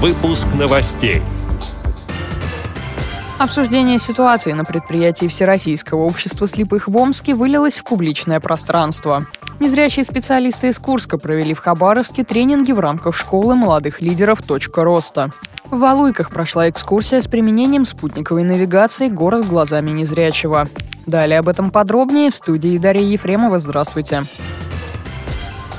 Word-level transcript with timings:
Выпуск 0.00 0.46
новостей. 0.56 1.22
Обсуждение 3.36 3.98
ситуации 3.98 4.52
на 4.52 4.64
предприятии 4.64 5.26
Всероссийского 5.26 6.02
общества 6.02 6.46
слепых 6.46 6.86
в 6.86 6.96
Омске 6.96 7.34
вылилось 7.34 7.78
в 7.78 7.82
публичное 7.82 8.38
пространство. 8.38 9.26
Незрячие 9.58 10.04
специалисты 10.04 10.68
из 10.68 10.78
Курска 10.78 11.18
провели 11.18 11.52
в 11.52 11.58
Хабаровске 11.58 12.22
тренинги 12.22 12.70
в 12.70 12.78
рамках 12.78 13.16
школы 13.16 13.56
молодых 13.56 14.00
лидеров 14.00 14.40
«Точка 14.40 14.84
роста». 14.84 15.32
В 15.64 15.80
Валуйках 15.80 16.30
прошла 16.30 16.70
экскурсия 16.70 17.20
с 17.20 17.26
применением 17.26 17.84
спутниковой 17.84 18.44
навигации 18.44 19.08
«Город 19.08 19.48
глазами 19.48 19.90
незрячего». 19.90 20.68
Далее 21.06 21.40
об 21.40 21.48
этом 21.48 21.72
подробнее 21.72 22.30
в 22.30 22.36
студии 22.36 22.78
Дарья 22.78 23.02
Ефремова. 23.02 23.58
Здравствуйте. 23.58 24.26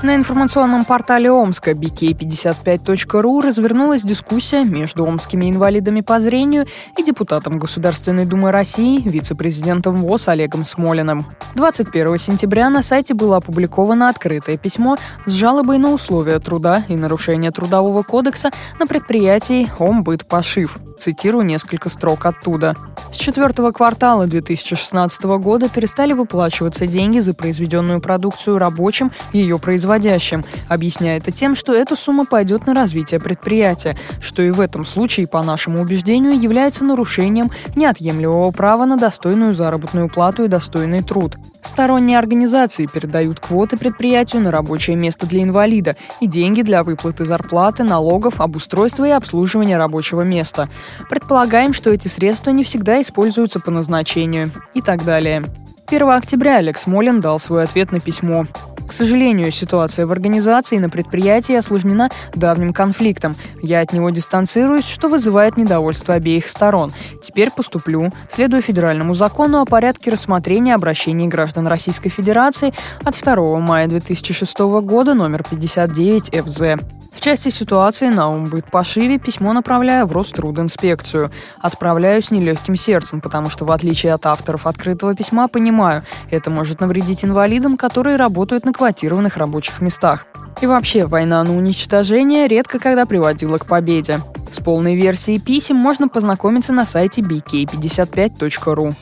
На 0.00 0.14
информационном 0.14 0.84
портале 0.84 1.28
Омска 1.28 1.72
bk55.ru 1.72 3.42
развернулась 3.42 4.02
дискуссия 4.02 4.62
между 4.62 5.04
омскими 5.04 5.50
инвалидами 5.50 6.02
по 6.02 6.20
зрению 6.20 6.66
и 6.96 7.02
депутатом 7.02 7.58
Государственной 7.58 8.24
Думы 8.24 8.52
России, 8.52 9.00
вице-президентом 9.00 10.02
ВОЗ 10.02 10.28
Олегом 10.28 10.64
Смолиным. 10.64 11.26
21 11.56 12.16
сентября 12.16 12.70
на 12.70 12.82
сайте 12.82 13.14
было 13.14 13.38
опубликовано 13.38 14.08
открытое 14.08 14.56
письмо 14.56 14.98
с 15.26 15.32
жалобой 15.32 15.78
на 15.78 15.90
условия 15.90 16.38
труда 16.38 16.84
и 16.86 16.94
нарушение 16.94 17.50
Трудового 17.50 18.04
кодекса 18.04 18.52
на 18.78 18.86
предприятии 18.86 19.68
«Омбыт 19.80 20.26
Пошив». 20.26 20.78
Цитирую 21.00 21.44
несколько 21.44 21.88
строк 21.88 22.24
оттуда. 22.24 22.76
С 23.12 23.16
четвертого 23.16 23.72
квартала 23.72 24.26
2016 24.26 25.22
года 25.38 25.68
перестали 25.68 26.12
выплачиваться 26.12 26.86
деньги 26.86 27.20
за 27.20 27.32
произведенную 27.32 28.00
продукцию 28.00 28.58
рабочим 28.58 29.10
и 29.32 29.38
ее 29.38 29.58
производящим, 29.58 30.44
объясняя 30.68 31.18
это 31.18 31.30
тем, 31.30 31.56
что 31.56 31.74
эта 31.74 31.96
сумма 31.96 32.26
пойдет 32.26 32.66
на 32.66 32.74
развитие 32.74 33.18
предприятия, 33.18 33.96
что 34.20 34.42
и 34.42 34.50
в 34.50 34.60
этом 34.60 34.84
случае, 34.84 35.26
по 35.26 35.42
нашему 35.42 35.80
убеждению, 35.80 36.38
является 36.38 36.84
нарушением 36.84 37.50
неотъемлемого 37.76 38.50
права 38.50 38.84
на 38.84 38.96
достойную 38.98 39.54
заработную 39.54 40.08
плату 40.08 40.44
и 40.44 40.48
достойный 40.48 41.02
труд. 41.02 41.36
Сторонние 41.68 42.18
организации 42.18 42.86
передают 42.86 43.40
квоты 43.40 43.76
предприятию 43.76 44.40
на 44.40 44.50
рабочее 44.50 44.96
место 44.96 45.26
для 45.26 45.42
инвалида 45.42 45.96
и 46.18 46.26
деньги 46.26 46.62
для 46.62 46.82
выплаты 46.82 47.26
зарплаты, 47.26 47.84
налогов, 47.84 48.40
обустройства 48.40 49.04
и 49.04 49.10
обслуживания 49.10 49.76
рабочего 49.76 50.22
места. 50.22 50.70
Предполагаем, 51.10 51.74
что 51.74 51.90
эти 51.90 52.08
средства 52.08 52.50
не 52.50 52.64
всегда 52.64 53.02
используются 53.02 53.60
по 53.60 53.70
назначению 53.70 54.50
и 54.72 54.80
так 54.80 55.04
далее. 55.04 55.44
1 55.90 56.06
октября 56.10 56.58
Алекс 56.58 56.86
Молин 56.86 57.20
дал 57.20 57.40
свой 57.40 57.64
ответ 57.64 57.92
на 57.92 58.00
письмо. 58.00 58.46
К 58.86 58.92
сожалению, 58.92 59.50
ситуация 59.50 60.06
в 60.06 60.12
организации 60.12 60.76
и 60.76 60.80
на 60.80 60.90
предприятии 60.90 61.54
осложнена 61.54 62.10
давним 62.34 62.74
конфликтом. 62.74 63.36
Я 63.62 63.80
от 63.80 63.94
него 63.94 64.10
дистанцируюсь, 64.10 64.86
что 64.86 65.08
вызывает 65.08 65.56
недовольство 65.56 66.12
обеих 66.12 66.46
сторон. 66.46 66.92
Теперь 67.22 67.50
поступлю, 67.50 68.12
следуя 68.30 68.60
федеральному 68.60 69.14
закону 69.14 69.60
о 69.60 69.64
порядке 69.64 70.10
рассмотрения 70.10 70.74
обращений 70.74 71.26
граждан 71.26 71.66
Российской 71.66 72.10
Федерации 72.10 72.74
от 73.02 73.18
2 73.18 73.58
мая 73.58 73.86
2006 73.86 74.58
года 74.58 75.14
номер 75.14 75.42
59 75.42 76.34
ФЗ. 76.44 76.97
В 77.18 77.20
части 77.20 77.48
ситуации 77.48 78.06
на 78.10 78.30
Умбыт 78.30 78.70
Пашиве 78.70 79.18
письмо 79.18 79.52
направляю 79.52 80.06
в 80.06 80.12
Рострудинспекцию. 80.12 81.32
Отправляю 81.58 82.22
с 82.22 82.30
нелегким 82.30 82.76
сердцем, 82.76 83.20
потому 83.20 83.50
что, 83.50 83.64
в 83.64 83.72
отличие 83.72 84.14
от 84.14 84.24
авторов 84.24 84.68
открытого 84.68 85.16
письма, 85.16 85.48
понимаю, 85.48 86.04
это 86.30 86.48
может 86.48 86.80
навредить 86.80 87.24
инвалидам, 87.24 87.76
которые 87.76 88.14
работают 88.14 88.64
на 88.64 88.72
квотированных 88.72 89.36
рабочих 89.36 89.80
местах. 89.80 90.26
И 90.60 90.66
вообще, 90.66 91.06
война 91.06 91.42
на 91.42 91.56
уничтожение 91.56 92.46
редко 92.46 92.78
когда 92.78 93.04
приводила 93.04 93.58
к 93.58 93.66
победе. 93.66 94.20
С 94.52 94.62
полной 94.62 94.94
версией 94.94 95.40
писем 95.40 95.74
можно 95.74 96.08
познакомиться 96.08 96.72
на 96.72 96.86
сайте 96.86 97.22
bk55.ru. 97.22 98.94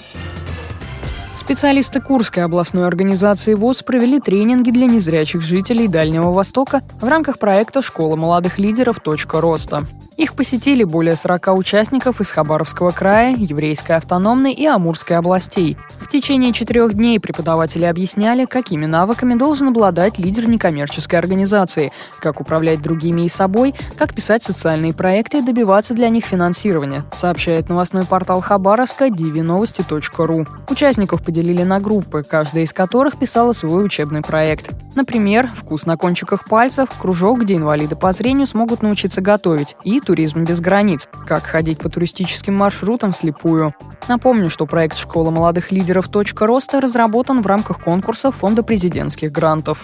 Специалисты 1.37 2.01
Курской 2.01 2.43
областной 2.43 2.87
организации 2.87 3.55
ВОЗ 3.55 3.83
провели 3.83 4.19
тренинги 4.21 4.71
для 4.71 4.87
незрячих 4.87 5.43
жителей 5.43 5.87
Дальнего 5.87 6.33
Востока 6.33 6.83
в 7.01 7.05
рамках 7.05 7.39
проекта 7.39 7.83
«Школа 7.83 8.17
молодых 8.17 8.59
лидеров. 8.59 9.01
Точка 9.01 9.41
роста». 9.41 9.85
Их 10.17 10.35
посетили 10.35 10.83
более 10.83 11.15
40 11.15 11.49
участников 11.49 12.23
из 12.23 12.31
Хабаровского 12.31 12.91
края, 12.91 13.37
Еврейской 13.37 13.97
автономной 13.97 14.53
и 14.53 14.65
Амурской 14.65 15.19
областей. 15.19 15.77
В 16.01 16.09
течение 16.09 16.55
четырех 16.55 16.95
дней 16.95 17.21
преподаватели 17.21 17.85
объясняли, 17.85 18.47
какими 18.47 18.87
навыками 18.87 19.35
должен 19.35 19.69
обладать 19.69 20.19
лидер 20.19 20.49
некоммерческой 20.49 21.19
организации, 21.19 21.93
как 22.19 22.41
управлять 22.41 22.81
другими 22.81 23.27
и 23.27 23.29
собой, 23.29 23.75
как 23.99 24.15
писать 24.15 24.43
социальные 24.43 24.95
проекты 24.95 25.39
и 25.39 25.43
добиваться 25.43 25.93
для 25.93 26.09
них 26.09 26.25
финансирования, 26.25 27.05
сообщает 27.13 27.69
новостной 27.69 28.07
портал 28.07 28.41
Хабаровска 28.41 29.09
dvnovosti.ru. 29.09 30.49
Участников 30.71 31.23
поделили 31.23 31.63
на 31.63 31.79
группы, 31.79 32.23
каждая 32.23 32.65
из 32.65 32.73
которых 32.73 33.19
писала 33.19 33.53
свой 33.53 33.85
учебный 33.85 34.23
проект. 34.23 34.71
Например, 34.97 35.51
«Вкус 35.55 35.85
на 35.85 35.99
кончиках 35.99 36.47
пальцев», 36.47 36.89
кружок, 36.99 37.43
где 37.43 37.57
инвалиды 37.57 37.97
по 37.97 38.13
зрению 38.13 38.47
смогут 38.47 38.83
научиться 38.83 39.21
готовить, 39.21 39.77
и 39.85 40.01
«Туризм 40.01 40.45
без 40.45 40.59
границ», 40.61 41.07
как 41.27 41.45
ходить 41.45 41.79
по 41.79 41.91
туристическим 41.91 42.55
маршрутам 42.57 43.13
вслепую. 43.13 43.75
Напомню, 44.09 44.49
что 44.49 44.65
проект 44.65 44.97
«Школа 44.97 45.31
молодых 45.31 45.71
лидеров. 45.71 46.09
Точка 46.09 46.47
роста» 46.47 46.81
разработан 46.81 47.43
в 47.43 47.47
рамках 47.47 47.83
конкурса 47.83 48.33
Фонда 48.33 48.63
президентских 48.63 49.31
грантов. 49.31 49.79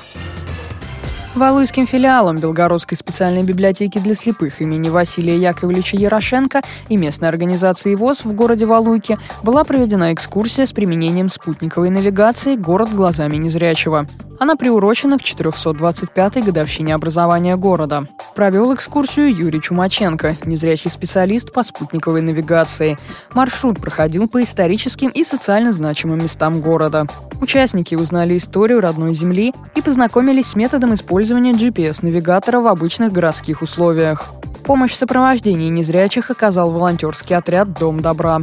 Валуйским 1.34 1.86
филиалом 1.86 2.40
Белгородской 2.40 2.98
специальной 2.98 3.42
библиотеки 3.42 3.98
для 3.98 4.14
слепых 4.14 4.60
имени 4.60 4.90
Василия 4.90 5.38
Яковлевича 5.38 5.96
Ярошенко 5.96 6.60
и 6.90 6.98
местной 6.98 7.30
организации 7.30 7.94
ВОЗ 7.94 8.26
в 8.26 8.34
городе 8.34 8.66
Валуйке 8.66 9.18
была 9.42 9.64
проведена 9.64 10.12
экскурсия 10.12 10.66
с 10.66 10.72
применением 10.72 11.30
спутниковой 11.30 11.88
навигации 11.88 12.56
«Город 12.56 12.92
глазами 12.94 13.36
незрячего». 13.36 14.06
Она 14.40 14.56
приурочена 14.56 15.18
к 15.18 15.22
425-й 15.22 16.42
годовщине 16.42 16.94
образования 16.94 17.56
города. 17.56 18.06
Провел 18.34 18.74
экскурсию 18.74 19.34
Юрий 19.34 19.60
Чумаченко, 19.60 20.36
незрячий 20.44 20.90
специалист 20.90 21.52
по 21.52 21.62
спутниковой 21.62 22.22
навигации. 22.22 22.98
Маршрут 23.34 23.80
проходил 23.80 24.26
по 24.26 24.42
историческим 24.42 25.10
и 25.10 25.22
социально 25.22 25.72
значимым 25.72 26.22
местам 26.22 26.62
города. 26.62 27.06
Участники 27.40 27.94
узнали 27.94 28.36
историю 28.38 28.80
родной 28.80 29.12
земли 29.12 29.52
и 29.74 29.82
познакомились 29.82 30.46
с 30.46 30.56
методом 30.56 30.94
использования 30.94 31.52
GPS-навигатора 31.52 32.60
в 32.60 32.68
обычных 32.68 33.12
городских 33.12 33.60
условиях. 33.60 34.30
Помощь 34.64 34.92
в 34.92 34.96
сопровождении 34.96 35.68
незрячих 35.68 36.30
оказал 36.30 36.70
волонтерский 36.70 37.36
отряд 37.36 37.78
«Дом 37.78 38.00
добра». 38.00 38.42